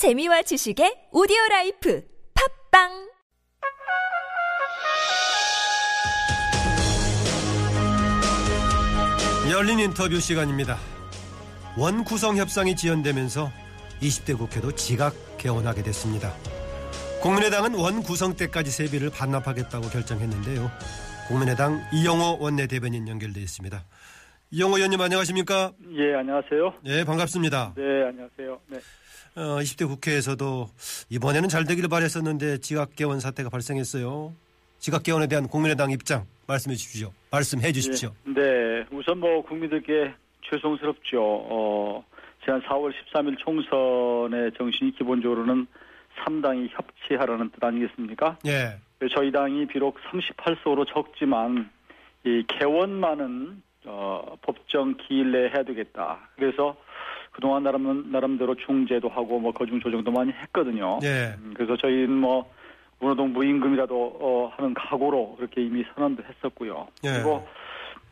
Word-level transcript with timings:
재미와 0.00 0.40
지식의 0.40 1.12
오디오 1.12 1.36
라이프 1.50 2.02
팟빵 2.72 2.88
열린 9.50 9.78
인터뷰 9.78 10.18
시간입니다. 10.18 10.78
원 11.76 12.02
구성 12.04 12.38
협상이 12.38 12.76
지연되면서 12.76 13.52
20대 14.00 14.38
국회도 14.38 14.74
지각 14.74 15.14
개원하게 15.36 15.82
됐습니다. 15.82 16.34
국민의당은 17.20 17.74
원 17.74 18.02
구성 18.02 18.36
때까지 18.36 18.70
세비를 18.70 19.10
반납하겠다고 19.10 19.90
결정했는데요. 19.90 20.70
국민의당 21.28 21.86
이용호 21.92 22.38
원내대변인 22.40 23.06
연결돼 23.06 23.42
있습니다. 23.42 23.84
이용호 24.52 24.78
의원님 24.78 25.00
안녕하십니까? 25.00 25.72
예, 25.92 26.14
안녕하세요. 26.14 26.74
네, 26.82 27.04
반갑습니다. 27.04 27.74
네, 27.76 27.82
안녕하세요. 28.08 28.60
네. 28.66 28.78
어, 29.36 29.60
20대 29.60 29.86
국회에서도 29.86 30.68
이번에는 31.08 31.48
잘 31.48 31.64
되기를 31.64 31.88
바랬었는데 31.88 32.58
지각 32.58 32.96
개원 32.96 33.20
사태가 33.20 33.48
발생했어요. 33.48 34.34
지각 34.80 35.04
개원에 35.04 35.28
대한 35.28 35.46
국민의당 35.46 35.92
입장 35.92 36.26
말씀해 36.48 36.74
주십시오. 36.74 37.12
말씀해 37.30 37.70
주십시오. 37.70 38.10
예, 38.26 38.32
네, 38.32 38.84
우선 38.90 39.18
뭐 39.18 39.40
국민들께 39.42 40.12
죄송스럽죠. 40.50 41.22
어, 41.22 42.04
지난 42.42 42.60
4월 42.62 42.92
13일 42.92 43.38
총선의 43.38 44.50
정신이 44.58 44.96
기본적으로는 44.96 45.68
3당이 46.24 46.70
협치하라는 46.72 47.50
뜻 47.50 47.62
아니겠습니까? 47.62 48.36
예. 48.46 48.80
저희 49.14 49.30
당이 49.30 49.66
비록 49.68 49.96
38석으로 50.10 50.92
적지만 50.92 51.70
이 52.24 52.42
개원만은 52.48 53.62
어, 53.86 54.36
법정 54.42 54.96
기일 54.96 55.32
내에 55.32 55.48
해야 55.48 55.62
되겠다. 55.62 56.18
그래서 56.36 56.76
그동안 57.32 57.62
나름, 57.62 58.10
나름대로 58.10 58.54
중재도 58.54 59.08
하고 59.08 59.38
뭐 59.38 59.52
거중 59.52 59.80
조정도 59.80 60.10
많이 60.10 60.32
했거든요. 60.32 60.98
예. 61.02 61.34
음, 61.38 61.54
그래서 61.54 61.76
저희는 61.76 62.10
뭐 62.10 62.50
문호동 62.98 63.32
무임금이라도 63.32 64.18
어, 64.20 64.52
하는 64.56 64.74
각오로 64.74 65.36
그렇게 65.36 65.62
이미 65.62 65.84
선언도 65.94 66.22
했었고요. 66.22 66.88
예. 67.04 67.12
그리고 67.12 67.46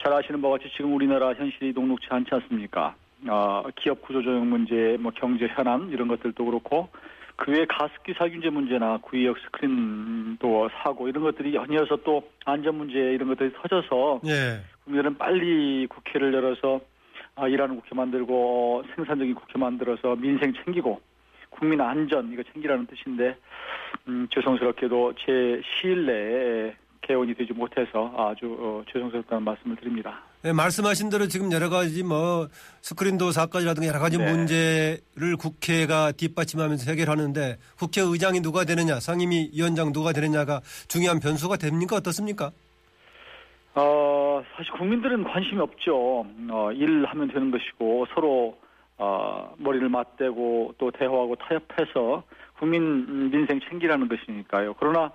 잘 0.02 0.12
아시는 0.12 0.40
바와 0.40 0.56
같이 0.58 0.70
지금 0.76 0.94
우리나라 0.94 1.34
현실이 1.34 1.72
녹록지 1.72 2.06
않지 2.10 2.30
않습니까? 2.32 2.94
어, 3.28 3.64
기업 3.76 4.00
구조 4.02 4.22
조정 4.22 4.48
문제, 4.48 4.96
뭐 5.00 5.12
경제 5.14 5.46
현안 5.48 5.90
이런 5.90 6.08
것들도 6.08 6.44
그렇고 6.44 6.88
그 7.36 7.52
외에 7.52 7.66
가습기 7.66 8.14
살균제 8.14 8.50
문제나 8.50 8.98
구의역 8.98 9.38
스크린도 9.38 10.70
사고 10.82 11.08
이런 11.08 11.22
것들이 11.22 11.54
연이어서 11.54 11.96
또 12.04 12.28
안전 12.44 12.76
문제 12.76 12.98
이런 12.98 13.28
것들이 13.28 13.52
터져서 13.52 14.20
예. 14.26 14.60
국민들은 14.88 15.18
빨리 15.18 15.86
국회를 15.86 16.32
열어서 16.32 16.80
아, 17.36 17.46
일하는 17.46 17.76
국회 17.76 17.94
만들고 17.94 18.84
생산적인 18.96 19.34
국회 19.34 19.58
만들어서 19.58 20.16
민생 20.16 20.52
챙기고 20.64 21.00
국민 21.50 21.80
안전 21.80 22.32
이거 22.32 22.42
챙기라는 22.52 22.86
뜻인데 22.86 23.36
음, 24.08 24.26
죄송스럽게도 24.32 25.14
제 25.24 25.60
시일 25.62 26.06
내에 26.06 26.74
개원이 27.02 27.34
되지 27.34 27.52
못해서 27.52 28.12
아주 28.16 28.56
어, 28.58 28.82
죄송스럽다는 28.92 29.44
말씀을 29.44 29.76
드립니다. 29.76 30.22
네, 30.42 30.52
말씀하신 30.52 31.10
대로 31.10 31.26
지금 31.26 31.52
여러 31.52 31.68
가지 31.68 32.02
뭐 32.02 32.48
스크린도 32.82 33.32
사건이라든가 33.32 33.88
여러 33.88 33.98
가지 33.98 34.18
네. 34.18 34.30
문제를 34.30 35.36
국회가 35.38 36.12
뒷받침하면서 36.12 36.90
해결하는데 36.90 37.58
국회의장이 37.78 38.40
누가 38.40 38.64
되느냐, 38.64 39.00
상임위 39.00 39.50
위원장 39.54 39.92
누가 39.92 40.12
되느냐가 40.12 40.60
중요한 40.86 41.18
변수가 41.18 41.56
됩니까 41.56 41.96
어떻습니까? 41.96 42.52
어, 43.80 44.42
사실 44.56 44.72
국민들은 44.72 45.24
관심이 45.24 45.60
없죠. 45.60 46.26
어, 46.50 46.72
일하면 46.72 47.28
되는 47.28 47.50
것이고 47.50 48.06
서로 48.14 48.58
어, 48.96 49.54
머리를 49.58 49.88
맞대고 49.88 50.74
또 50.78 50.90
대화하고 50.90 51.36
타협해서 51.36 52.24
국민 52.58 53.30
민생 53.30 53.60
챙기라는 53.60 54.08
것이니까요. 54.08 54.74
그러나 54.80 55.12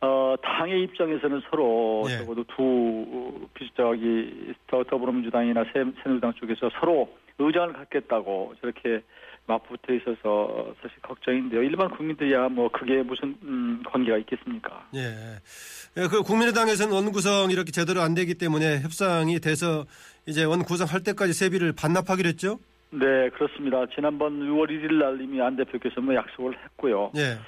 어, 0.00 0.36
당의 0.40 0.82
입장에서는 0.84 1.42
서로 1.50 2.04
예. 2.08 2.18
적어도 2.18 2.44
두 2.44 3.48
비슷하게 3.54 4.52
더- 4.68 4.84
더불어민주당이나 4.84 5.64
새- 5.74 5.84
새누리당 6.04 6.34
쪽에서 6.34 6.70
서로 6.78 7.08
의장을 7.40 7.72
갖겠다고 7.72 8.54
저렇게 8.60 9.02
맞붙어 9.48 9.94
있어서 9.94 10.74
사실 10.80 11.00
걱정인데요. 11.02 11.62
일반 11.62 11.88
국민들이야 11.88 12.48
뭐 12.50 12.68
그게 12.70 13.02
무슨 13.02 13.34
음, 13.42 13.82
관계가 13.90 14.18
있겠습니까? 14.18 14.86
예. 14.94 15.40
예, 15.96 16.06
그 16.06 16.22
국민의당에서는 16.22 16.94
원구성 16.94 17.50
이렇게 17.50 17.72
제대로 17.72 18.02
안 18.02 18.14
되기 18.14 18.34
때문에 18.34 18.80
협상이 18.80 19.40
돼서 19.40 19.86
이제 20.26 20.44
원구성 20.44 20.86
할 20.86 21.02
때까지 21.02 21.32
세비를 21.32 21.72
반납하기로 21.72 22.28
했죠? 22.28 22.58
네, 22.90 23.30
그렇습니다. 23.30 23.86
지난번 23.94 24.38
6월 24.40 24.68
1일 24.68 24.94
날 24.94 25.20
이미 25.20 25.40
안 25.40 25.56
대표께서 25.56 26.00
뭐 26.00 26.14
약속을 26.14 26.54
했고요. 26.64 27.12
예. 27.16 27.38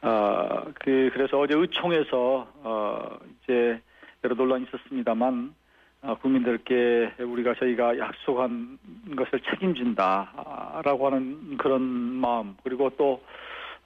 아, 0.00 0.64
그, 0.80 1.10
그래서 1.12 1.38
어제 1.40 1.54
의총에서, 1.56 2.52
어, 2.62 3.18
이제 3.42 3.80
여러 4.22 4.36
논란이 4.36 4.66
있었습니다만, 4.68 5.52
어, 5.52 5.58
국민들께 6.20 7.14
우리가 7.22 7.54
저희가 7.54 7.98
약속한 7.98 8.78
것을 9.16 9.40
책임진다라고 9.50 11.06
하는 11.06 11.56
그런 11.56 11.82
마음, 11.82 12.56
그리고 12.62 12.90
또, 12.96 13.22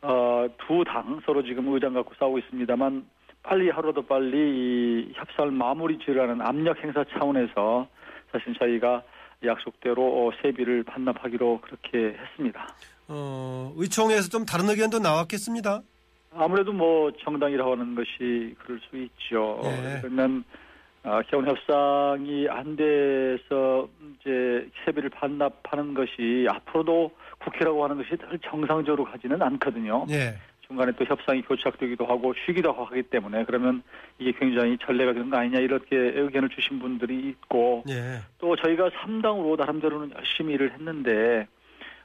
어, 0.03 0.47
두당 0.67 1.21
서로 1.25 1.43
지금 1.43 1.73
의장 1.73 1.95
갖고 1.95 2.13
싸우고 2.19 2.39
있습니다만, 2.39 3.05
빨리 3.43 3.71
하루라도 3.71 4.03
빨리 4.03 4.37
이 4.37 5.13
협상을 5.15 5.51
마무리 5.51 5.99
지으라는 5.99 6.41
압력 6.41 6.83
행사 6.83 7.05
차원에서 7.05 7.89
사실 8.31 8.55
저희가 8.55 9.03
약속대로 9.45 10.03
어, 10.03 10.31
세비를 10.41 10.85
반납하기로 10.85 11.61
그렇게 11.63 12.17
했습니다. 12.17 12.69
어, 13.09 13.73
의총에서 13.77 14.29
좀 14.29 14.45
다른 14.45 14.69
의견도 14.69 15.01
나왔겠습니다. 15.01 15.83
아무래도 16.35 16.73
뭐 16.73 17.11
정당이라고 17.25 17.73
하는 17.73 17.95
것이 17.95 18.55
그럴 18.61 18.81
수 18.89 18.97
있죠. 18.97 19.61
예. 19.65 19.99
그러면 20.01 20.45
아, 21.05 21.21
개원 21.23 21.47
협상이 21.49 22.49
안 22.49 22.77
돼서 22.77 23.89
이제 24.15 24.69
세비를 24.85 25.11
반납하는 25.11 25.95
것이 25.95 26.47
앞으로도 26.49 27.11
국회라고 27.39 27.83
하는 27.83 27.97
것이 27.97 28.11
늘 28.17 28.39
정상적으로 28.39 29.05
가지는 29.05 29.43
않거든요. 29.43 30.07
예. 30.11 30.37
중간에 30.67 30.93
또 30.93 31.05
협상이 31.05 31.43
교착되기도 31.43 32.07
하고 32.07 32.33
쉬기도 32.47 32.73
하기 32.73 33.03
때문에 33.05 33.45
그러면 33.45 33.83
이게 34.19 34.33
굉장히 34.33 34.79
전례가 34.79 35.13
되는 35.13 35.29
거 35.29 35.37
아니냐 35.37 35.59
이렇게 35.59 35.97
의견을 35.97 36.49
주신 36.51 36.79
분들이 36.79 37.29
있고 37.29 37.83
예. 37.89 38.21
또 38.39 38.55
저희가 38.57 38.91
3당으로 38.91 39.59
나름대로는 39.59 40.13
열심히 40.17 40.55
일을 40.55 40.73
했는데 40.73 41.47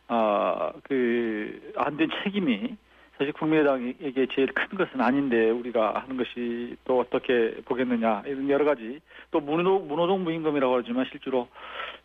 아그안 0.07 1.97
된 1.97 2.09
책임이 2.23 2.75
사실 3.17 3.33
국민의당에게 3.33 4.27
제일 4.31 4.47
큰 4.53 4.77
것은 4.77 5.01
아닌데 5.01 5.49
우리가 5.49 6.01
하는 6.01 6.17
것이 6.17 6.75
또 6.85 6.99
어떻게 6.99 7.55
보겠느냐 7.65 8.23
이런 8.27 8.49
여러 8.49 8.63
가지. 8.63 8.99
또 9.31 9.39
문호동, 9.39 9.87
문호동 9.87 10.23
무임금이라고 10.23 10.77
하지만 10.77 11.05
실제로 11.09 11.47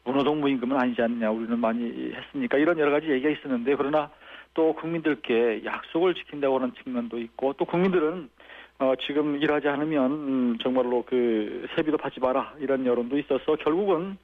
문호동 0.05 0.41
무임금은 0.41 0.77
아니지 0.77 1.03
않느냐 1.03 1.31
우리는 1.31 1.59
많이 1.59 2.13
했으니까 2.15 2.57
이런 2.57 2.79
여러 2.79 2.91
가지 2.91 3.11
얘기가 3.11 3.29
있었는데 3.29 3.77
그러나 3.77 4.11
또 4.55 4.73
국민들께 4.75 5.63
약속을 5.65 6.15
지킨다고 6.15 6.59
하는 6.59 6.73
측면도 6.83 7.19
있고 7.19 7.53
또 7.55 7.67
국민들은 7.67 8.31
어, 8.79 8.95
지금 9.07 9.41
일하지 9.41 9.69
않으면 9.69 10.11
음, 10.11 10.59
정말로 10.63 11.05
그 11.07 11.67
세비도 11.77 11.99
받지 11.99 12.21
마라 12.21 12.55
이런 12.59 12.87
여론도 12.87 13.19
있어서 13.19 13.57
결국은 13.57 14.17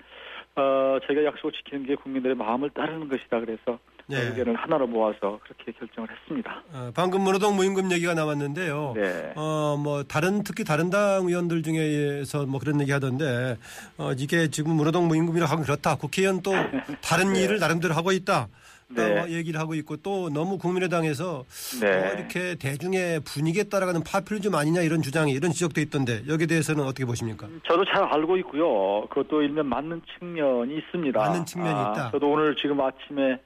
어, 0.56 0.98
저희가 1.06 1.24
약속을 1.24 1.52
지키는 1.52 1.84
게 1.84 1.94
국민들의 1.96 2.34
마음을 2.34 2.70
따르는 2.70 3.08
것이다 3.08 3.40
그래서 3.40 3.78
예. 4.10 4.16
의견을 4.28 4.54
하나로 4.54 4.86
모아서 4.86 5.38
그렇게 5.42 5.72
결정을 5.72 6.08
했습니다. 6.10 6.62
어, 6.72 6.90
방금 6.94 7.22
문호동 7.22 7.56
무임금 7.56 7.92
얘기가 7.92 8.14
나왔는데요. 8.14 8.94
네. 8.96 9.32
어, 9.36 9.76
뭐, 9.78 10.02
다른, 10.02 10.42
특히 10.42 10.64
다른 10.64 10.88
당 10.90 11.26
의원들 11.26 11.62
중에서 11.62 12.46
뭐 12.46 12.58
그런 12.58 12.80
얘기 12.80 12.90
하던데, 12.90 13.56
어, 13.98 14.12
이게 14.16 14.48
지금 14.48 14.72
문호동 14.72 15.08
무임금이라고 15.08 15.50
하면 15.52 15.64
그렇다. 15.64 15.96
국회의원 15.96 16.42
또 16.42 16.52
다른 17.02 17.34
네. 17.34 17.42
일을 17.42 17.58
나름대로 17.58 17.94
하고 17.94 18.12
있다. 18.12 18.48
또 18.96 19.02
네. 19.02 19.14
뭐 19.14 19.28
얘기를 19.28 19.60
하고 19.60 19.74
있고 19.74 19.98
또 19.98 20.30
너무 20.30 20.56
국민의당에서 20.56 21.44
네. 21.82 21.88
어, 21.88 22.14
이렇게 22.14 22.54
대중의 22.54 23.20
분위기에 23.20 23.64
따라가는 23.64 24.02
파퓰리즘 24.02 24.54
아니냐 24.54 24.80
이런 24.80 25.02
주장이 25.02 25.32
이런 25.32 25.50
지적도 25.50 25.82
있던데 25.82 26.22
여기에 26.26 26.46
대해서는 26.46 26.84
어떻게 26.84 27.04
보십니까? 27.04 27.48
저도 27.66 27.84
잘 27.84 28.02
알고 28.04 28.38
있고요. 28.38 29.06
그것도 29.08 29.42
일면 29.42 29.66
맞는 29.66 30.00
측면이 30.18 30.78
있습니다. 30.78 31.18
맞는 31.20 31.44
측면이 31.44 31.74
아, 31.74 31.92
있다. 31.92 32.10
저도 32.12 32.30
오늘 32.30 32.56
지금 32.56 32.80
아침에 32.80 33.38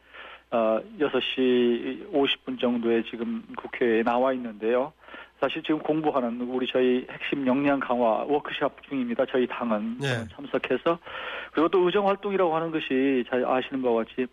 어, 0.53 0.81
6시 1.01 2.13
50분 2.13 2.61
정도에 2.61 3.03
지금 3.11 3.43
국회에 3.57 4.03
나와 4.03 4.35
있는데요. 4.35 4.93
사실 5.41 5.63
지금 5.63 5.81
공부하는 5.81 6.41
우리 6.43 6.67
저희 6.71 7.07
핵심 7.11 7.47
역량 7.47 7.81
강화 7.81 8.23
워크숍 8.25 8.83
중입니다. 8.89 9.25
저희 9.27 9.47
당은 9.47 9.99
네. 9.99 10.25
참석해서 10.37 10.99
그리고 11.53 11.69
또 11.69 11.81
의정 11.81 12.07
활동이라고 12.07 12.55
하는 12.55 12.71
것이 12.71 13.25
잘 13.29 13.45
아시는 13.45 13.83
바와 13.83 14.05
같이 14.05 14.27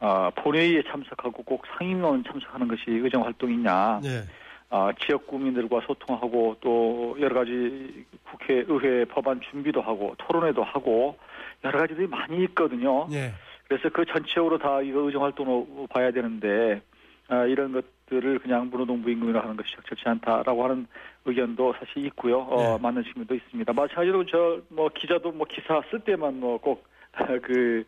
어, 0.00 0.30
본회의에 0.34 0.82
참석하고 0.90 1.44
꼭 1.44 1.62
상임위원 1.78 2.24
참석하는 2.24 2.66
것이 2.66 2.82
의정 2.88 3.24
활동이냐. 3.24 4.00
네. 4.02 4.22
아, 4.68 4.90
지역 5.04 5.26
구민들과 5.26 5.82
소통하고 5.86 6.56
또 6.60 7.16
여러 7.20 7.34
가지 7.34 8.04
국회, 8.24 8.64
의회 8.66 9.04
법안 9.04 9.40
준비도 9.50 9.80
하고 9.80 10.14
토론회도 10.18 10.64
하고 10.64 11.18
여러 11.62 11.78
가지들이 11.78 12.06
많이 12.08 12.42
있거든요. 12.44 13.06
예. 13.12 13.32
그래서 13.68 13.88
그 13.88 14.04
전체적으로 14.04 14.58
다 14.58 14.80
이거 14.82 15.00
의정 15.00 15.22
활동으로 15.24 15.86
봐야 15.90 16.10
되는데 16.10 16.82
아, 17.28 17.44
이런 17.46 17.72
것들을 17.72 18.40
그냥 18.40 18.68
문호동 18.70 19.02
부임금이라 19.02 19.40
하는 19.42 19.56
것이 19.56 19.74
적절치 19.76 20.02
않다라고 20.06 20.64
하는 20.64 20.86
의견도 21.24 21.74
사실 21.78 22.04
있고요. 22.06 22.40
어, 22.40 22.76
네. 22.76 22.82
맞는 22.82 23.04
측면도 23.04 23.34
있습니다. 23.34 23.72
마찬가지로 23.72 24.26
저 24.26 24.60
뭐 24.68 24.88
기자도 24.88 25.32
뭐 25.32 25.46
기사 25.48 25.82
쓸 25.90 26.00
때만 26.00 26.40
뭐꼭그 26.40 27.84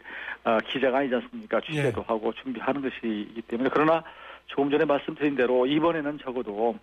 기자가 0.70 0.98
아니지 0.98 1.14
않습니까? 1.16 1.60
취재도 1.60 2.00
예. 2.00 2.04
하고 2.06 2.32
준비하는 2.32 2.82
것이기 2.82 3.42
때문에 3.48 3.70
그러나 3.72 4.02
조금 4.46 4.70
전에 4.70 4.84
말씀드린 4.84 5.34
대로 5.34 5.66
이번에는 5.66 6.18
적어도 6.18 6.78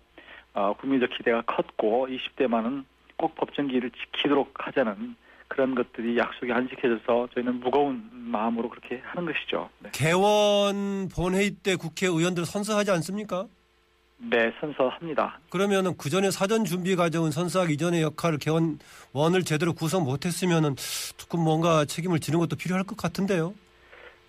어, 0.54 0.74
국민적 0.74 1.10
기대가 1.10 1.42
컸고 1.42 2.08
20대만은 2.08 2.84
꼭 3.16 3.34
법정기를 3.36 3.90
지키도록 3.90 4.66
하자는 4.66 5.16
그런 5.52 5.74
것들이 5.74 6.16
약속이 6.16 6.50
안 6.50 6.66
지켜져서 6.66 7.28
저희는 7.34 7.60
무거운 7.60 8.08
마음으로 8.10 8.70
그렇게 8.70 9.02
하는 9.04 9.30
것이죠. 9.30 9.68
네, 9.80 9.90
개원 9.92 11.10
본회의 11.14 11.50
때 11.50 11.76
국회의원들 11.76 12.46
선서하지 12.46 12.90
않습니까? 12.92 13.46
네 14.16 14.50
선서합니다. 14.60 15.40
그러면은 15.50 15.94
그 15.98 16.08
전에 16.08 16.30
사전 16.30 16.64
준비 16.64 16.96
과정은 16.96 17.32
선서하기 17.32 17.74
이전의 17.74 18.02
역할을 18.02 18.38
개원원을 18.38 19.42
제대로 19.44 19.74
구성 19.74 20.04
못했으면은 20.04 20.74
조금 21.18 21.40
뭔가 21.40 21.84
책임을 21.84 22.20
지는 22.20 22.38
것도 22.38 22.56
필요할 22.56 22.84
것 22.84 22.96
같은데요. 22.96 23.52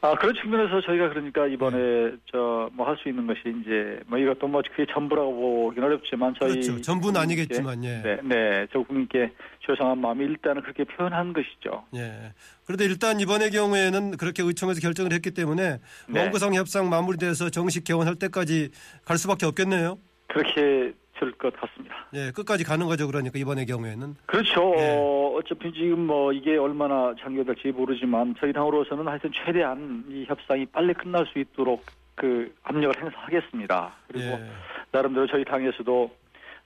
아 0.03 0.13
그런 0.15 0.35
측면에서 0.35 0.81
저희가 0.81 1.07
그러니까 1.09 1.47
이번에 1.47 2.11
저뭐 2.29 2.85
할 2.85 2.97
수 2.97 3.07
있는 3.07 3.25
것이 3.25 3.39
이제 3.45 4.01
뭐 4.05 4.17
이것도 4.19 4.47
뭐 4.47 4.61
그게 4.69 4.85
전부라고 4.93 5.33
보긴 5.69 5.81
어렵지만 5.81 6.35
저희 6.37 6.51
그렇죠. 6.51 6.81
전부는 6.81 7.21
아니겠지만 7.21 7.81
예. 7.85 8.01
네, 8.01 8.19
네, 8.21 8.67
저 8.73 8.83
국민께 8.83 9.31
죄송한 9.65 9.99
마음이 9.99 10.25
일단은 10.25 10.61
그렇게 10.61 10.83
표현한 10.83 11.31
것이죠. 11.31 11.85
예. 11.95 12.33
그런데 12.65 12.83
일단 12.83 13.21
이번의 13.21 13.51
경우에는 13.51 14.17
그렇게 14.17 14.43
의총에서 14.43 14.81
결정을 14.81 15.13
했기 15.13 15.31
때문에 15.31 15.79
네. 16.09 16.19
원구성 16.19 16.53
협상 16.53 16.89
마무리돼서 16.89 17.49
정식 17.49 17.85
개원할 17.85 18.15
때까지 18.15 18.71
갈 19.05 19.17
수밖에 19.17 19.45
없겠네요. 19.45 19.97
그렇게 20.27 20.91
될것 21.19 21.53
같습니다. 21.55 22.07
예, 22.13 22.31
끝까지 22.31 22.63
가는 22.63 22.85
거죠. 22.87 23.07
그러니까 23.07 23.37
이번의 23.37 23.65
경우에는. 23.65 24.15
그렇죠. 24.25 24.75
네. 24.75 24.97
어, 24.97 25.35
어차피 25.37 25.71
지금 25.73 26.07
뭐 26.07 26.33
이게 26.33 26.57
얼마나 26.57 27.13
장기화될지 27.21 27.71
모르지만 27.71 28.35
저희 28.39 28.53
당으로서는 28.53 29.07
하여튼 29.07 29.31
최대한 29.33 30.03
이 30.09 30.25
협상이 30.25 30.65
빨리 30.67 30.93
끝날 30.93 31.25
수 31.27 31.39
있도록 31.39 31.85
그 32.15 32.53
압력을 32.63 33.01
행사하겠습니다. 33.01 33.93
그리고 34.07 34.25
예. 34.25 34.51
나름대로 34.91 35.27
저희 35.27 35.43
당에서도 35.43 36.11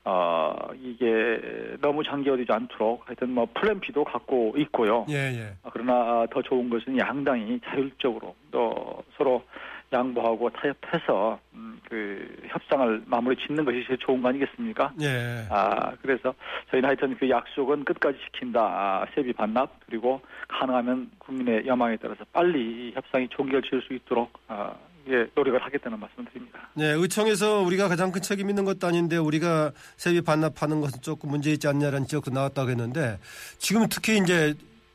어 0.05 0.55
이게 0.81 1.75
너무 1.81 2.01
장기화되지 2.03 2.51
않도록 2.51 3.07
하여튼 3.07 3.31
뭐 3.31 3.45
플랜 3.53 3.79
B도 3.79 4.05
갖고 4.05 4.53
있고요. 4.57 5.05
예, 5.09 5.15
예. 5.15 5.53
아, 5.63 5.69
그러나 5.71 6.25
더 6.31 6.41
좋은 6.41 6.69
것은 6.69 6.97
양당이 6.97 7.59
자율적으로 7.65 8.35
또 8.51 9.03
서로 9.17 9.43
양보하고 9.91 10.49
타협해서 10.49 11.39
음, 11.53 11.79
그 11.89 12.27
협상을 12.47 13.03
마무리 13.05 13.35
짓는 13.37 13.63
것이 13.63 13.83
제일 13.87 13.97
좋은 13.99 14.21
거 14.21 14.29
아니겠습니까? 14.29 14.93
예. 15.01 15.45
아 15.49 15.91
그래서 16.01 16.33
저희는 16.71 16.89
하여튼 16.89 17.17
그 17.17 17.29
약속은 17.29 17.85
끝까지 17.85 18.17
지킨다. 18.25 18.61
아, 18.61 19.05
세비 19.15 19.33
반납 19.33 19.79
그리고 19.85 20.21
가능하면 20.49 21.11
국민의 21.19 21.65
여망에 21.67 21.97
따라서 22.01 22.25
빨리 22.33 22.59
이 22.59 22.91
협상이 22.93 23.27
종결 23.29 23.61
지을 23.61 23.81
수 23.81 23.93
있도록 23.93 24.31
아, 24.47 24.73
예, 25.09 25.25
노력을 25.35 25.63
하겠다는 25.63 25.99
말씀을 25.99 26.25
드립니다. 26.25 26.59
네, 26.73 26.91
의총에서 26.91 27.61
우리가 27.61 27.87
가장 27.87 28.11
큰 28.11 28.21
책임 28.21 28.49
있는 28.49 28.65
것도 28.65 28.87
아닌데 28.87 29.15
우리가 29.15 29.71
세비 29.95 30.21
반납하는 30.21 30.81
것은 30.81 31.01
조금 31.01 31.29
문제 31.29 31.51
있지 31.51 31.67
않냐라는 31.67 32.05
지적도 32.07 32.31
나왔다고 32.31 32.69
했는데 32.71 33.17
지금 33.57 33.87
특히 33.89 34.17
이제 34.17 34.53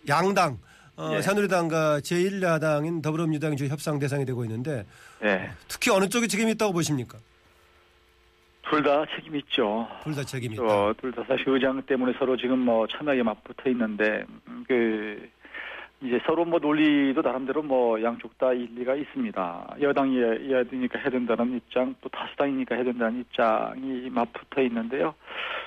양당 0.08 0.58
어, 0.96 1.12
예. 1.16 1.22
새누리당과 1.22 2.00
제1야당인 2.00 3.02
더불어민주당이 3.02 3.56
지금 3.56 3.70
협상 3.72 3.98
대상이 3.98 4.24
되고 4.24 4.44
있는데 4.44 4.84
네, 5.20 5.50
특히 5.68 5.90
어느 5.90 6.08
쪽에 6.08 6.26
책임이 6.26 6.52
있다고 6.52 6.72
보십니까? 6.72 7.18
둘 8.68 8.82
다 8.82 9.04
책임 9.14 9.36
있죠. 9.36 9.86
둘 10.02 10.14
다 10.14 10.22
책임이 10.22 10.54
있다. 10.54 10.64
어, 10.64 10.94
둘다 11.00 11.24
사실 11.24 11.48
의장 11.48 11.80
때문에 11.82 12.12
서로 12.18 12.36
지금 12.36 12.58
뭐 12.60 12.86
참여하게 12.86 13.22
맞붙어 13.22 13.68
있는데 13.70 14.24
음, 14.48 14.64
그 14.68 15.28
이제 16.00 16.18
서로 16.26 16.44
뭐 16.44 16.58
논리도 16.58 17.20
나름대로 17.22 17.62
뭐 17.62 18.02
양쪽 18.02 18.36
다 18.38 18.52
일리가 18.52 18.94
있습니다. 18.94 19.76
여당이 19.80 20.16
해야 20.18 20.64
되니까 20.64 20.98
해야 20.98 21.10
된다는 21.10 21.56
입장, 21.56 21.94
또 22.00 22.08
다수당이니까 22.08 22.74
해야 22.74 22.84
된다는 22.84 23.20
입장이 23.20 24.10
맞붙어 24.10 24.62
있는데요. 24.62 25.14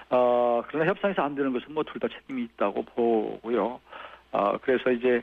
어, 0.09 0.61
그러나 0.67 0.89
협상에서 0.91 1.21
안 1.21 1.35
되는 1.35 1.53
것은 1.53 1.73
뭐 1.73 1.83
둘 1.83 1.99
다 1.99 2.07
책임이 2.09 2.43
있다고 2.43 2.83
보고요. 2.83 3.79
어, 4.35 4.57
그래서 4.61 4.91
이제 4.91 5.21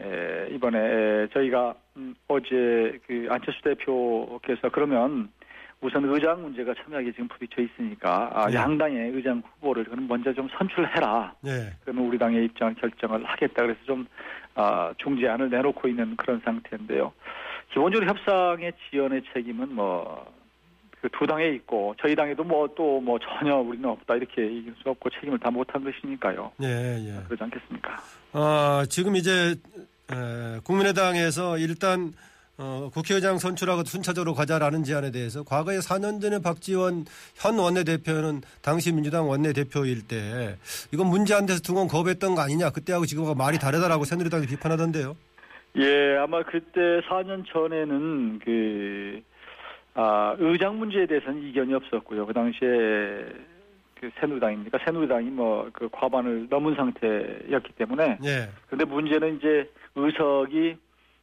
에, 0.00 0.48
이번에 0.50 1.28
저희가 1.32 1.74
음, 1.96 2.14
어제 2.26 2.98
그 3.06 3.28
안철수 3.30 3.60
대표께서 3.62 4.68
그러면 4.72 5.30
우선 5.80 6.04
의장 6.04 6.42
문제가 6.42 6.74
첨예하게 6.74 7.12
지금 7.12 7.28
부딪혀 7.28 7.62
있으니까 7.62 8.30
아, 8.34 8.48
네. 8.48 8.56
양당의 8.56 9.10
의장 9.12 9.42
후보를 9.44 9.84
그럼 9.84 10.08
먼저 10.08 10.32
좀 10.32 10.48
선출해라. 10.56 11.34
네. 11.42 11.70
그러면 11.84 12.06
우리 12.06 12.18
당의 12.18 12.46
입장을 12.46 12.74
결정을 12.74 13.24
하겠다. 13.24 13.62
그래서 13.62 13.78
좀 13.84 14.06
아, 14.54 14.92
중재안을 14.98 15.50
내놓고 15.50 15.86
있는 15.86 16.16
그런 16.16 16.40
상태인데요. 16.44 17.12
기본적으로 17.72 18.08
협상의 18.08 18.72
지연의 18.90 19.22
책임은 19.32 19.74
뭐. 19.74 20.37
그두 21.00 21.26
당에 21.26 21.48
있고 21.50 21.94
저희 22.00 22.14
당에도 22.14 22.42
뭐 22.42 22.68
또뭐 22.74 23.18
전혀 23.18 23.56
우리는 23.56 23.88
없다 23.88 24.16
이렇게 24.16 24.42
얘기할 24.42 24.74
수 24.82 24.90
없고 24.90 25.10
책임을 25.10 25.38
다 25.38 25.50
못한 25.50 25.82
것이니까요. 25.84 26.52
예, 26.62 26.66
예. 26.66 27.22
그러지 27.26 27.44
않겠습니까? 27.44 27.96
어, 28.32 28.84
지금 28.88 29.16
이제 29.16 29.54
에, 30.10 30.60
국민의당에서 30.64 31.58
일단 31.58 32.12
어, 32.60 32.90
국회의장 32.92 33.38
선출하고 33.38 33.84
순차적으로 33.84 34.34
가자라는 34.34 34.82
제안에 34.82 35.12
대해서 35.12 35.44
과거에 35.44 35.78
4년 35.78 36.20
전에 36.20 36.40
박지원 36.40 37.04
현 37.36 37.56
원내대표는 37.56 38.42
당시 38.62 38.90
민주당 38.90 39.28
원내대표일 39.28 40.08
때 40.08 40.56
이건 40.92 41.06
문제 41.06 41.34
안 41.34 41.46
돼서 41.46 41.60
두번 41.60 41.86
거부했던 41.86 42.34
거 42.34 42.42
아니냐 42.42 42.70
그때하고 42.70 43.06
지금하고 43.06 43.36
말이 43.36 43.58
다르다라고 43.60 44.04
새누리당이 44.04 44.46
비판하던데요. 44.48 45.14
예, 45.76 46.16
아마 46.16 46.42
그때 46.42 46.80
4년 47.08 47.44
전에는 47.46 48.40
그, 48.44 49.22
아, 50.00 50.36
의장 50.38 50.78
문제에 50.78 51.06
대해서는 51.06 51.42
이견이 51.42 51.74
없었고요. 51.74 52.24
그 52.24 52.32
당시에 52.32 52.68
그 54.00 54.08
새누리당입니까? 54.20 54.78
새누리당이 54.84 55.30
뭐 55.30 55.68
그 55.72 55.88
과반을 55.90 56.46
넘은 56.48 56.76
상태였기 56.76 57.72
때문에. 57.76 58.18
예. 58.24 58.48
근데 58.68 58.84
문제는 58.84 59.38
이제 59.38 59.68
의석이 59.96 60.76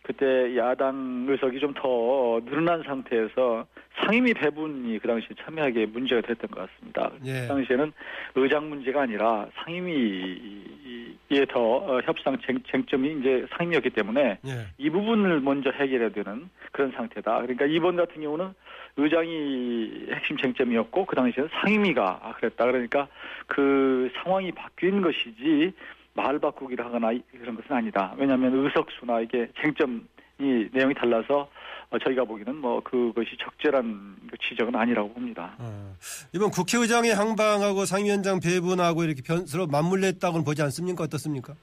그때 0.05 0.55
야당 0.55 1.25
의석이 1.27 1.59
좀 1.59 1.75
더 1.75 2.39
늘어난 2.45 2.83
상태에서 2.83 3.65
상임위 3.97 4.33
배분이 4.33 4.99
그 4.99 5.07
당시에 5.07 5.29
첨예하게 5.45 5.87
문제가 5.87 6.21
됐던 6.21 6.49
것 6.51 6.69
같습니다. 6.69 7.11
예. 7.25 7.41
그 7.41 7.47
당시에는 7.47 7.91
의장 8.35 8.69
문제가 8.69 9.01
아니라 9.01 9.47
상임위에 9.55 11.45
더 11.49 11.59
어, 11.59 12.01
협상 12.03 12.37
쟁, 12.45 12.61
쟁점이 12.69 13.19
이제 13.19 13.45
상임위였기 13.57 13.89
때문에 13.91 14.39
예. 14.45 14.67
이 14.77 14.89
부분을 14.89 15.41
먼저 15.41 15.69
해결해야 15.71 16.09
되는 16.09 16.49
그런 16.71 16.91
상태다. 16.91 17.41
그러니까 17.41 17.65
이번 17.65 17.95
같은 17.95 18.21
경우는 18.21 18.53
의장이 18.97 20.07
핵심 20.13 20.37
쟁점이었고 20.37 21.05
그 21.05 21.15
당시에는 21.15 21.49
상임위가 21.61 22.19
아, 22.23 22.33
그랬다. 22.33 22.65
그러니까 22.65 23.07
그 23.47 24.09
상황이 24.23 24.51
바뀐 24.51 25.01
것이지 25.01 25.73
말 26.15 26.39
바꾸기를 26.39 26.83
하거나 26.85 27.11
이- 27.11 27.21
그런 27.39 27.55
것은 27.55 27.75
아니다. 27.75 28.13
왜냐하면 28.17 28.53
의석수나 28.65 29.19
이게 29.21 29.47
쟁점이 29.61 30.01
내용이 30.71 30.93
달라서 30.95 31.47
어, 31.91 31.99
저희가 31.99 32.23
보기에는 32.23 32.55
뭐 32.55 32.81
그것이 32.81 33.37
적절한 33.37 34.15
그 34.31 34.37
지적은 34.49 34.75
아니라고 34.75 35.13
봅니다. 35.13 35.53
어, 35.59 35.93
이번 36.33 36.49
국회의장의 36.49 37.13
항방하고 37.13 37.85
상위원장 37.85 38.39
배분하고 38.39 39.03
이렇게 39.03 39.21
변, 39.21 39.45
서로 39.45 39.67
맞물렸다고는 39.67 40.43
보지 40.45 40.61
않습니까? 40.63 41.03
어떻습니까? 41.03 41.53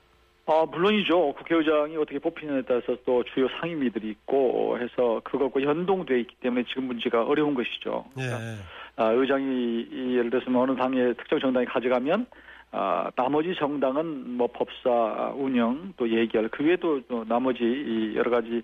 아, 0.47 0.65
물론이죠. 0.71 1.33
국회의장이 1.35 1.97
어떻게 1.97 2.19
뽑히느냐에 2.19 2.63
따라서 2.69 2.97
또 3.07 3.25
주요 3.35 3.49
상임위들이 3.61 4.11
있고 4.11 4.77
해서 4.79 5.21
그것과 5.25 5.63
연동돼 5.63 6.21
있기 6.21 6.37
때문에 6.41 6.65
지금 6.69 6.85
문제가 6.85 7.25
어려운 7.25 7.55
것이죠. 7.55 8.05
예. 8.19 8.59
아, 8.97 9.07
의장이 9.13 9.47
이 9.91 10.17
예를 10.19 10.31
들어서 10.31 10.51
뭐 10.51 10.63
어느 10.63 10.77
당의 10.77 11.15
특정 11.17 11.41
정당이 11.41 11.67
가져가면 11.67 12.27
아, 12.75 13.11
나머지 13.17 13.55
정당은 13.55 14.37
뭐 14.37 14.49
법사 14.49 15.35
운영 15.37 15.93
또 15.99 16.09
예결 16.09 16.49
그 16.49 16.65
외에도 16.65 17.03
또 17.03 17.25
나머지 17.25 17.63
이 17.63 18.17
여러 18.17 18.31
가지 18.31 18.63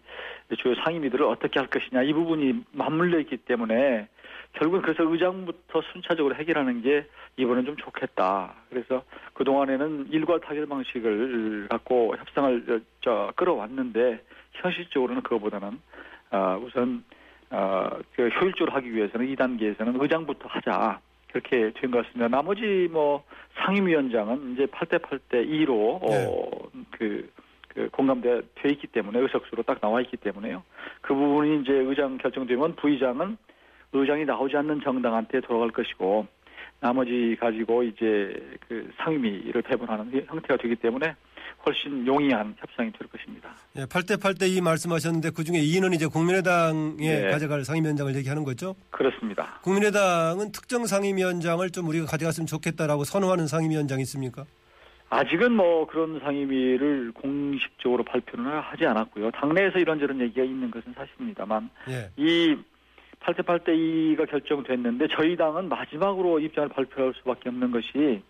주요 0.56 0.74
상임위들을 0.76 1.24
어떻게 1.26 1.58
할 1.58 1.68
것이냐 1.68 2.02
이 2.02 2.14
부분이 2.14 2.64
맞물려 2.72 3.20
있기 3.20 3.36
때문에 3.36 4.08
결국은 4.54 4.80
그래서 4.80 5.04
의장부터 5.04 5.82
순차적으로 5.92 6.34
해결하는 6.36 6.80
게 6.80 7.06
이번엔 7.36 7.66
좀 7.66 7.76
좋겠다. 7.76 8.54
그래서 8.70 9.02
그 9.34 9.44
동안에는 9.44 10.08
일괄 10.10 10.40
타결 10.40 10.66
방식을 10.66 11.68
갖고 11.68 12.16
협상을 12.16 12.64
저, 12.66 12.80
저 13.02 13.32
끌어왔는데 13.36 14.22
현실적으로는 14.54 15.22
그거보다는 15.22 15.78
아, 16.30 16.56
우선 16.56 17.04
어, 17.50 17.90
그 18.14 18.28
효율적으로 18.28 18.72
하기 18.72 18.94
위해서는 18.94 19.26
2단계에서는 19.34 20.00
의장부터 20.00 20.48
하자. 20.48 21.00
그렇게 21.32 21.73
된 21.75 21.90
것 21.90 22.04
같습니다. 22.06 22.28
나머지 22.28 22.88
뭐 22.90 23.23
상임위원장은 23.56 24.52
이제 24.54 24.66
8대 24.66 24.99
8대 25.00 25.47
2로 25.47 25.99
어, 26.02 26.68
그, 26.92 27.28
그 27.68 27.88
공감돼 27.90 28.42
돼 28.54 28.68
있기 28.70 28.87
때문에 28.88 29.18
의석수로 29.20 29.62
딱 29.64 29.80
나와 29.80 30.00
있기 30.00 30.16
때문에요. 30.16 30.62
그 31.00 31.14
부분이 31.14 31.62
이제 31.62 31.73
의장 31.73 32.18
결정되면 32.18 32.76
부의장은 32.76 33.37
의장이 33.92 34.25
나오지 34.26 34.56
않는 34.56 34.80
정당한테 34.82 35.40
돌아갈 35.40 35.70
것이고 35.70 36.26
나머지 36.80 37.37
가지고 37.40 37.82
이제 37.82 38.40
그 38.68 38.90
상임위를 38.99 39.62
배분하는 39.62 40.25
형태가 40.26 40.56
되기 40.62 40.76
때문에 40.76 41.14
훨씬 41.66 42.06
용이한 42.06 42.54
협상이 42.58 42.92
될 42.92 43.08
것입니다. 43.08 43.50
예, 43.76 43.85
8대 43.85 44.20
8대 44.20 44.49
2 44.49 44.61
말씀하셨는데 44.61 45.30
그 45.30 45.42
중에 45.42 45.58
2는 45.58 45.92
이제 45.94 46.06
국민의당에 46.06 46.97
네. 46.97 47.30
가져갈 47.30 47.64
상임위원장을 47.64 48.14
얘기하는 48.14 48.44
거죠. 48.44 48.76
그렇습니다. 48.90 49.58
국민의당은 49.62 50.52
특정 50.52 50.87
상임위원장을 50.87 51.68
좀 51.70 51.88
우리가 51.88 52.06
가져갔으면 52.06 52.47
좋겠다라고 52.47 53.04
선호하는 53.04 53.49
상임위원장 53.49 53.99
있습니까? 54.00 54.44
아직은 55.11 55.52
뭐 55.52 55.87
그런 55.87 56.20
상임위를 56.20 57.12
공식적으로 57.12 58.04
발표는 58.04 58.47
하지 58.61 58.87
않았고요. 58.87 59.30
당내에서 59.32 59.78
이런저런 59.78 60.20
얘기가 60.20 60.44
있는 60.44 60.70
것은 60.70 60.92
사실입니다만 60.94 61.70
예. 61.88 62.11
이 62.16 62.56
8대 63.20 63.42
8대 63.44 63.68
2가 63.68 64.28
결정됐는데 64.30 65.08
저희 65.10 65.37
당은 65.37 65.68
마지막으로 65.68 66.40
입장을 66.40 66.68
발표할 66.70 67.12
수밖에 67.18 67.48
없는 67.48 67.70
것이 67.70 68.22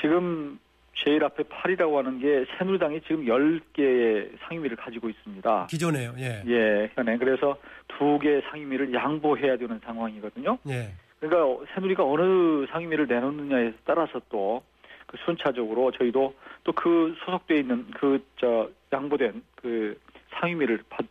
지금 0.00 0.58
제일 0.94 1.24
앞에 1.24 1.44
8이라고 1.44 1.96
하는 1.96 2.18
게 2.20 2.44
새누리당이 2.58 3.00
지금 3.02 3.24
10개의 3.24 4.30
상임위를 4.42 4.76
가지고 4.76 5.08
있습니다. 5.08 5.66
기존에요. 5.70 6.14
예. 6.18 6.42
예, 6.46 6.90
현행. 6.94 7.18
그래서 7.18 7.56
두개 7.88 8.42
상임위를 8.50 8.92
양보해야 8.92 9.56
되는 9.56 9.80
상황이거든요. 9.84 10.58
예. 10.68 10.92
그러니까 11.20 11.64
새누리가 11.74 12.04
어느 12.04 12.66
상임위를 12.70 13.06
내놓느냐에 13.06 13.72
따라서 13.84 14.20
또 14.28 14.62
그 15.10 15.16
순차적으로 15.24 15.90
저희도 15.90 16.34
또 16.62 16.72
그 16.72 17.16
소속돼 17.24 17.58
있는 17.58 17.90
그 17.90 18.20
저 18.38 18.70
양보된 18.92 19.42
그 19.56 19.98
상임위를 20.30 20.84
받, 20.88 21.04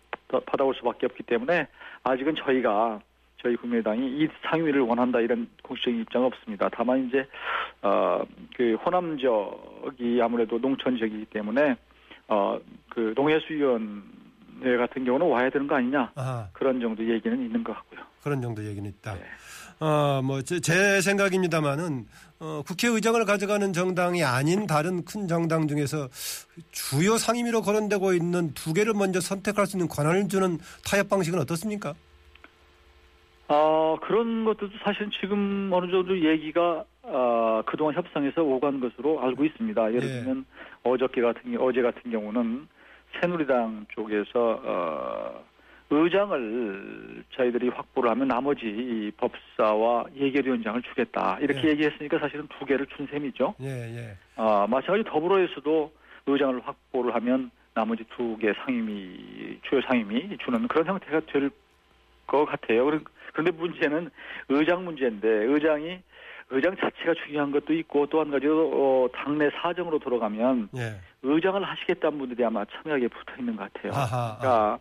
받아올 0.46 0.76
수밖에 0.76 1.06
없기 1.08 1.24
때문에 1.24 1.68
아직은 2.04 2.36
저희가 2.36 3.02
저희 3.42 3.56
국민의당이 3.56 4.06
이 4.22 4.28
상임위를 4.44 4.82
원한다 4.82 5.20
이런 5.22 5.48
공식적인 5.64 6.02
입장은 6.02 6.28
없습니다. 6.28 6.70
다만 6.72 7.08
이제 7.08 7.28
어 7.82 8.24
그 8.56 8.76
호남 8.86 9.18
지역이 9.18 10.20
아무래도 10.22 10.60
농촌 10.60 10.98
지역이기 10.98 11.26
때문에 11.26 11.76
어 12.28 12.60
그 12.90 13.14
농해수위원회 13.16 14.78
같은 14.78 15.06
경우는 15.06 15.28
와야 15.28 15.50
되는 15.50 15.68
거 15.68 15.76
아니냐 15.76 16.12
아하. 16.16 16.48
그런 16.54 16.82
정도 16.82 17.08
얘기는 17.08 17.38
있는 17.40 17.64
것 17.64 17.74
같고요. 17.74 18.02
그런 18.24 18.42
정도 18.42 18.64
얘기는 18.66 18.88
있다. 18.90 19.14
네. 19.14 19.22
어, 19.80 20.22
뭐, 20.22 20.42
제, 20.42 20.60
제 20.60 21.00
생각입니다만은, 21.00 22.06
어, 22.40 22.62
국회의장을 22.66 23.24
가져가는 23.26 23.72
정당이 23.72 24.24
아닌 24.26 24.68
다른 24.68 25.06
큰 25.06 25.28
정당 25.28 25.68
중에서 25.70 26.10
주요 26.72 27.18
상임위로 27.18 27.62
거론되고 27.62 28.14
있는 28.14 28.54
두 28.54 28.74
개를 28.74 28.94
먼저 28.94 29.22
선택할 29.22 29.66
수 29.68 29.78
있는 29.78 29.88
권한을 29.88 30.28
주는 30.28 30.58
타협 30.86 31.08
방식은 31.10 31.40
어떻습니까? 31.40 31.94
아, 33.48 33.96
그런 34.02 34.44
것들도 34.46 34.74
사실 34.84 35.10
지금 35.20 35.70
어느 35.72 35.90
정도 35.90 36.20
얘기가, 36.20 36.84
아, 37.04 37.64
그동안 37.66 37.96
협상에서 37.96 38.44
오간 38.44 38.82
것으로 38.82 39.22
알고 39.24 39.46
있습니다. 39.46 39.94
예를 39.94 40.04
예. 40.04 40.08
들면, 40.20 40.46
어저께 40.84 41.22
같은, 41.22 41.52
경- 41.54 41.66
어제 41.66 41.82
같은 41.82 42.12
경우는 42.12 42.68
새누리당 43.20 43.86
쪽에서, 43.96 44.62
어, 44.64 45.44
의장을 45.90 47.24
저희들이 47.36 47.70
확보를 47.70 48.10
하면 48.12 48.28
나머지 48.28 48.66
이 48.66 49.12
법사와 49.18 50.06
예결위원장을 50.16 50.82
주겠다. 50.84 51.38
이렇게 51.42 51.68
예. 51.68 51.72
얘기했으니까 51.72 52.20
사실은 52.20 52.48
두 52.60 52.66
개를 52.66 52.86
준 52.96 53.08
셈이죠. 53.08 53.56
예, 53.62 53.68
예. 53.68 54.18
아, 54.36 54.68
마찬가지로 54.70 55.04
더불어에서도 55.12 55.92
의장을 56.28 56.60
확보를 56.68 57.16
하면 57.16 57.50
나머지 57.74 58.04
두 58.16 58.38
개 58.40 58.54
상임위, 58.66 59.60
주요 59.64 59.82
상임위 59.82 60.38
주는 60.44 60.68
그런 60.68 60.86
형태가 60.88 61.22
될 61.32 61.50
것 62.28 62.46
같아요. 62.46 62.86
그런- 62.86 63.04
그런데 63.34 63.50
문제는 63.52 64.12
의장 64.50 64.86
문제인데 64.86 65.28
의장이 65.46 66.00
의장 66.52 66.76
자체가 66.76 67.16
중요한 67.26 67.52
것도 67.52 67.74
있고 67.74 68.06
또 68.06 68.20
한 68.22 68.30
가지로 68.30 68.70
어, 68.72 69.10
당내 69.12 69.50
사정으로 69.62 69.98
돌아가면 69.98 70.70
예. 70.78 71.00
의장을 71.24 71.64
하시겠다는 71.64 72.20
분들이 72.20 72.46
아마 72.46 72.66
첨예하게 72.66 73.08
붙어 73.08 73.34
있는 73.40 73.56
것 73.56 73.72
같아요. 73.74 73.92
아하. 73.94 74.38
그러니까 74.38 74.80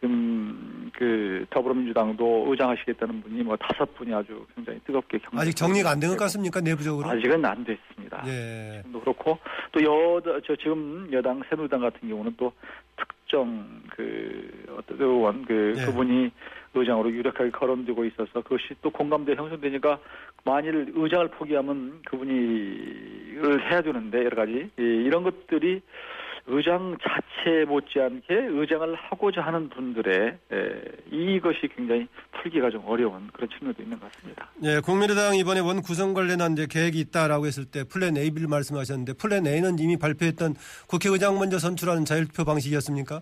지금 0.00 0.90
그 0.94 1.44
더불어민주당도 1.50 2.46
의장하시겠다는 2.48 3.22
분이 3.22 3.42
뭐 3.42 3.56
다섯 3.56 3.92
분이 3.96 4.12
아주 4.14 4.46
굉장히 4.54 4.78
뜨겁게 4.84 5.18
경 5.18 5.38
아직 5.40 5.54
정리가 5.56 5.90
안 5.90 6.00
된 6.00 6.10
것 6.10 6.18
같습니까? 6.18 6.60
내부적으로? 6.60 7.08
아직은 7.08 7.44
안 7.44 7.64
됐습니다. 7.64 8.22
예. 8.26 8.82
도 8.92 9.00
그렇고 9.00 9.38
또 9.72 9.80
여저 9.82 10.40
저 10.46 10.54
지금 10.56 11.08
여당 11.12 11.42
새누리당 11.48 11.80
같은 11.80 12.08
경우는 12.08 12.34
또 12.36 12.52
특정 12.96 13.66
그 13.90 14.64
어떤 14.78 15.00
의원 15.00 15.44
그 15.46 15.74
예. 15.78 15.84
그분이 15.86 16.30
의장으로 16.74 17.10
유력하게 17.10 17.50
거론되고 17.50 18.04
있어서 18.04 18.42
그것이 18.42 18.74
또 18.82 18.90
공감대 18.90 19.34
형성되니까 19.34 19.98
만일 20.44 20.92
의장을 20.94 21.26
포기하면 21.28 22.00
그분이 22.04 23.38
해야 23.70 23.80
되는데 23.80 24.18
여러 24.24 24.36
가지 24.36 24.70
이- 24.78 24.82
이런 24.82 25.22
것들이 25.22 25.80
의장 26.48 26.96
자체 27.02 27.64
못지않게 27.64 28.34
의장을 28.34 28.94
하고자 28.94 29.40
하는 29.40 29.68
분들의 29.68 30.38
에, 30.52 30.82
이것이 31.10 31.68
굉장히 31.74 32.06
풀기가 32.32 32.70
좀 32.70 32.82
어려운 32.86 33.28
그런 33.32 33.48
측면도 33.50 33.82
있는 33.82 33.98
것 33.98 34.12
같습니다. 34.12 34.48
예, 34.62 34.80
국민의당 34.80 35.34
이번에 35.36 35.60
원 35.60 35.82
구성 35.82 36.14
관련한 36.14 36.52
이제 36.52 36.66
계획이 36.70 37.00
있다라고 37.00 37.46
했을 37.46 37.64
때 37.64 37.84
플랜 37.84 38.16
A를 38.16 38.46
말씀하셨는데 38.48 39.14
플랜 39.14 39.46
A는 39.46 39.78
이미 39.78 39.96
발표했던 39.96 40.54
국회의장 40.88 41.38
먼저 41.38 41.58
선출하는 41.58 42.04
자율투표 42.04 42.44
방식이었습니까? 42.44 43.20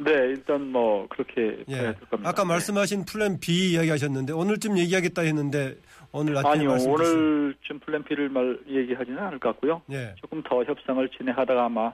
네, 0.00 0.12
일단 0.12 0.70
뭐 0.70 1.06
그렇게 1.08 1.64
예. 1.68 1.74
될 1.74 1.94
겁니다. 2.10 2.30
아까 2.30 2.42
네. 2.42 2.48
말씀하신 2.48 3.04
플랜 3.04 3.38
B 3.40 3.72
이야기하셨는데 3.72 4.32
오늘쯤 4.32 4.78
얘기하겠다 4.78 5.22
했는데 5.22 5.74
오늘 6.12 6.36
아침에 6.36 6.52
아니요. 6.52 6.70
오늘쯤 6.70 7.80
플랜 7.80 8.04
B를 8.04 8.28
말 8.28 8.58
얘기하지는 8.68 9.18
않을 9.18 9.38
것 9.38 9.50
같고요. 9.50 9.82
예. 9.90 10.14
조금 10.20 10.42
더 10.42 10.62
협상을 10.62 11.08
진행하다가 11.08 11.64
아마 11.64 11.92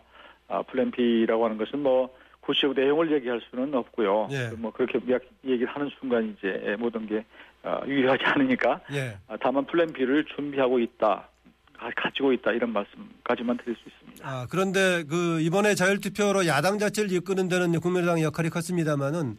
아, 0.54 0.62
플랜 0.62 0.90
B라고 0.92 1.44
하는 1.44 1.58
것은 1.58 1.80
뭐 1.80 2.14
구체적 2.40 2.74
내용을 2.74 3.10
얘기할 3.12 3.40
수는 3.50 3.74
없고요. 3.74 4.28
예. 4.30 4.50
뭐 4.56 4.70
그렇게 4.72 5.00
약- 5.10 5.22
얘기를 5.44 5.66
하는 5.66 5.90
순간 5.98 6.36
이제 6.38 6.76
모든 6.78 7.06
게 7.06 7.24
어, 7.62 7.80
유효하지 7.86 8.22
않으니까 8.24 8.80
예. 8.92 9.16
아, 9.28 9.36
다만 9.40 9.64
플랜 9.64 9.92
B를 9.92 10.24
준비하고 10.26 10.78
있다, 10.78 11.28
가- 11.76 11.90
가지고 11.96 12.32
있다 12.32 12.52
이런 12.52 12.72
말씀까지만 12.72 13.56
드릴 13.58 13.74
수 13.76 13.82
있습니다. 13.88 14.28
아, 14.28 14.46
그런데 14.50 15.02
그 15.08 15.40
이번에 15.40 15.74
자율투표로 15.74 16.46
야당 16.46 16.78
자체를 16.78 17.10
이끄는 17.12 17.48
데는 17.48 17.78
국민의당의 17.80 18.22
역할이 18.24 18.48
컸습니다만은 18.50 19.36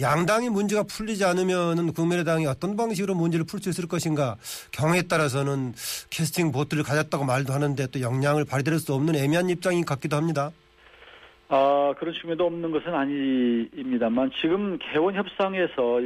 양당이 0.00 0.50
문제가 0.50 0.82
풀리지 0.84 1.24
않으면은 1.24 1.92
국민의당이 1.92 2.46
어떤 2.46 2.76
방식으로 2.76 3.14
문제를 3.14 3.44
풀 3.46 3.60
수 3.60 3.68
있을 3.70 3.88
것인가 3.88 4.36
경우에 4.70 5.02
따라서는 5.02 5.72
캐스팅 6.10 6.52
보트를 6.52 6.84
가졌다고 6.84 7.24
말도 7.24 7.52
하는데 7.52 7.86
또 7.88 8.00
역량을 8.00 8.44
발휘될 8.44 8.78
수 8.78 8.94
없는 8.94 9.16
애매한 9.16 9.48
입장이 9.50 9.82
같기도 9.84 10.16
합니다. 10.16 10.52
아, 11.48 11.94
그런 11.98 12.12
측면도 12.14 12.44
없는 12.46 12.70
것은 12.70 12.94
아닙니다만 12.94 14.30
지금 14.40 14.78
개원 14.92 15.14
협상에서 15.14 16.00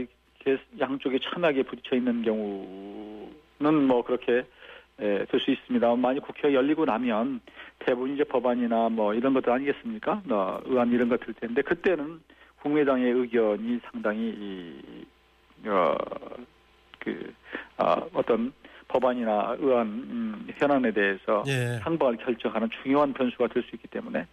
양쪽에 0.81 1.19
참하게 1.23 1.65
부딪혀 1.65 1.97
있는 1.97 2.23
경우는 2.23 3.87
뭐 3.87 4.03
그렇게 4.05 4.45
될 5.03 5.41
수 5.41 5.51
있습니다. 5.51 5.97
만약 5.97 6.21
국회가 6.21 6.53
열리고 6.53 6.85
나면 6.85 7.41
대부분 7.81 8.15
이제 8.15 8.25
법안이나 8.25 8.89
뭐 8.89 9.15
이런 9.15 9.35
것들 9.35 9.51
아니겠습니까? 9.51 10.23
뭐 10.25 10.63
의안 10.67 10.93
이런 10.93 11.09
것들 11.09 11.35
텐데 11.35 11.63
그때는 11.63 12.21
국민의당의 12.63 13.13
의견이 13.13 13.81
상당히 13.91 14.29
이, 14.29 15.07
어, 15.69 15.97
그, 17.01 17.35
아, 17.77 18.01
어떤 18.15 18.53
법안이나 18.93 19.57
의안 19.59 19.87
음, 19.87 20.47
현안에 20.59 20.93
대해서 20.93 21.43
예. 21.47 21.81
상방을 21.83 22.19
결정하는 22.19 22.69
중요한 22.83 23.13
변수가 23.15 23.49
될 23.49 23.63
수 23.63 23.77
있기 23.77 23.87
때문에 23.89 24.27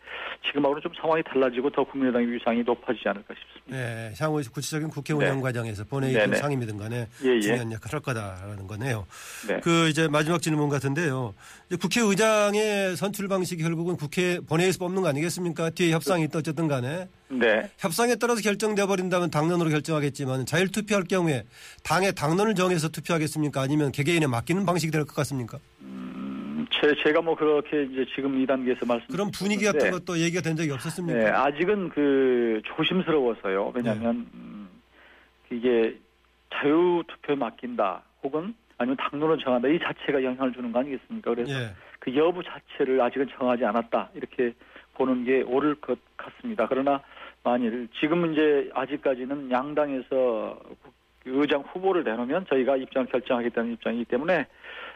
지금하고는 0.47 0.81
좀 0.81 0.91
상황이 0.99 1.21
달라지고 1.23 1.69
더 1.69 1.83
국민의당의 1.83 2.31
위상이 2.31 2.63
높아지지 2.63 3.07
않을까 3.07 3.33
싶습니다. 3.35 3.77
예, 3.77 4.13
향후 4.19 4.41
구체적인 4.51 4.89
국회 4.89 5.13
운영 5.13 5.37
네. 5.37 5.41
과정에서 5.43 5.83
본회의든 5.85 6.21
네네. 6.21 6.35
상임이든 6.37 6.77
간에 6.77 7.07
예, 7.23 7.29
예. 7.35 7.39
중요한 7.39 7.71
역할을 7.71 7.93
할 7.93 7.99
거다라는 8.01 8.67
거네요. 8.67 9.05
네. 9.47 9.59
그 9.61 9.87
이제 9.87 10.07
마지막 10.07 10.41
질문 10.41 10.67
같은데요. 10.69 11.35
국회의장의 11.79 12.95
선출 12.97 13.27
방식이 13.27 13.61
결국은 13.61 13.95
국회 13.97 14.39
본회의에서 14.39 14.79
뽑는 14.79 15.03
거 15.03 15.07
아니겠습니까? 15.09 15.69
뒤에 15.69 15.91
협상이 15.91 16.23
있다 16.23 16.39
어쨌든 16.39 16.67
간에 16.67 17.07
네. 17.31 17.69
협상에 17.77 18.15
따라서 18.15 18.41
결정돼 18.41 18.86
버린다면 18.88 19.29
당론으로 19.29 19.69
결정하겠지만 19.69 20.45
자율 20.48 20.67
투표할 20.69 21.03
경우에 21.03 21.43
당의 21.83 22.13
당론을 22.15 22.55
정해서 22.55 22.89
투표하겠습니까? 22.89 23.62
아니면 23.62 23.91
개개인에 23.91 24.25
맡기는 24.27 24.65
방식이 24.65 24.91
될 24.91 25.05
것 25.05 25.15
같습니까? 25.15 25.59
음, 25.81 26.65
제, 26.71 26.93
제가 27.03 27.21
뭐 27.21 27.36
그렇게 27.36 27.83
이제 27.83 28.05
지금 28.15 28.39
이 28.41 28.45
단계에서 28.48 28.86
말씀 28.86 29.07
그런 29.07 29.29
분위기 29.31 29.63
같은 29.65 29.91
것도 29.91 30.17
얘기가 30.19 30.41
된 30.41 30.55
적이 30.55 30.71
없었습니까? 30.71 31.19
네, 31.19 31.29
아직은 31.29 31.89
그 31.89 32.62
조심스러워서요. 32.75 33.74
왜냐하면 33.75 34.17
네. 34.17 34.25
음, 34.33 34.69
이게 35.51 35.95
자유 36.51 37.03
투표에 37.07 37.36
맡긴다, 37.36 38.01
혹은 38.24 38.55
아니면 38.79 38.98
당론을 38.98 39.38
정한다 39.38 39.67
이 39.67 39.77
자체가 39.79 40.24
영향을 40.24 40.51
주는 40.53 40.71
거 40.71 40.79
아니겠습니까? 40.79 41.33
그래서 41.36 41.51
예. 41.53 41.69
그 42.00 42.15
여부 42.15 42.41
자체를 42.43 43.00
아직은 43.01 43.27
정하지 43.38 43.65
않았다 43.65 44.09
이렇게 44.15 44.53
보는 44.95 45.25
게 45.25 45.41
옳을 45.43 45.75
것 45.75 45.98
같습니다. 46.17 46.65
그러나 46.67 47.01
만일 47.43 47.88
지금 48.00 48.34
이제 48.34 48.69
아직까지는 48.74 49.51
양당에서 49.51 50.60
의장 51.25 51.62
후보를 51.62 52.03
내놓으면 52.03 52.46
저희가 52.50 52.77
입장을 52.77 53.08
결정하겠다는 53.08 53.74
입장이기 53.74 54.05
때문에 54.05 54.46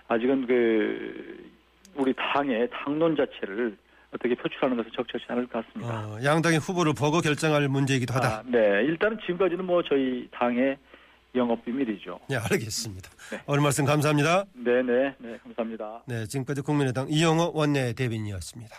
아직은 0.07 0.47
그 0.47 1.51
우리 1.95 2.13
당의 2.13 2.69
당론 2.71 3.15
자체를 3.15 3.77
어떻게 4.13 4.35
표출하는 4.35 4.77
것은 4.77 4.91
적절치 4.95 5.25
않을 5.29 5.47
것 5.47 5.65
같습니다. 5.65 6.07
어, 6.07 6.19
양당의 6.23 6.59
후보를 6.59 6.93
보고 6.93 7.19
결정할 7.19 7.67
문제이기도 7.67 8.13
하다. 8.13 8.27
아, 8.27 8.43
네, 8.45 8.59
일단은 8.83 9.17
지금까지는 9.21 9.65
뭐 9.65 9.81
저희 9.83 10.27
당의 10.31 10.77
영업 11.35 11.65
비밀이죠. 11.65 12.19
네, 12.29 12.35
알겠습니다. 12.37 13.09
네. 13.31 13.41
오늘 13.47 13.61
말씀 13.61 13.85
감사합니다. 13.85 14.45
네, 14.53 14.83
네, 14.83 15.15
네, 15.17 15.37
감사합니다. 15.43 16.03
네, 16.05 16.25
지금까지 16.27 16.61
국민의당 16.61 17.07
이영호 17.09 17.53
원내 17.55 17.93
대변인이었습니다. 17.93 18.75